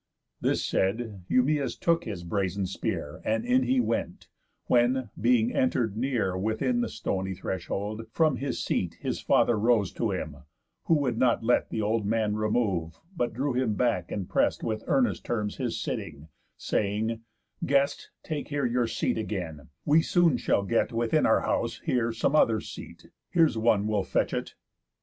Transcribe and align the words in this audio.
This 0.41 0.65
said, 0.65 1.25
Eumæus 1.29 1.79
took 1.79 2.05
his 2.05 2.23
brazen 2.23 2.65
spear, 2.65 3.21
And 3.23 3.45
in 3.45 3.61
he 3.61 3.79
went; 3.79 4.29
when, 4.65 5.11
being 5.15 5.53
enter'd 5.53 5.95
near 5.95 6.35
Within 6.35 6.81
the 6.81 6.89
stony 6.89 7.35
threshold; 7.35 8.07
from 8.11 8.37
his 8.37 8.63
seat 8.63 8.95
His 9.01 9.21
father 9.21 9.59
rose 9.59 9.91
to 9.93 10.09
him, 10.09 10.37
who 10.85 10.95
would 10.95 11.19
not 11.19 11.43
let 11.43 11.69
Th' 11.69 11.81
old 11.81 12.07
man 12.07 12.35
remove, 12.35 12.99
but 13.15 13.31
drew 13.35 13.53
him 13.53 13.75
back 13.75 14.11
and 14.11 14.27
prest 14.27 14.63
With 14.63 14.83
earnest 14.87 15.23
terms 15.23 15.57
his 15.57 15.79
sitting, 15.79 16.29
saying: 16.57 17.21
"Guest, 17.63 18.09
Take 18.23 18.47
here 18.47 18.65
your 18.65 18.87
seat 18.87 19.19
again, 19.19 19.69
we 19.85 20.01
soon 20.01 20.35
shall 20.37 20.63
get 20.63 20.91
Within 20.91 21.27
our 21.27 21.41
own 21.41 21.45
house 21.45 21.79
here 21.85 22.11
some 22.11 22.35
other 22.35 22.59
seat. 22.59 23.11
Here's 23.29 23.55
one 23.55 23.85
will 23.85 24.03
fetch 24.03 24.33
it." 24.33 24.55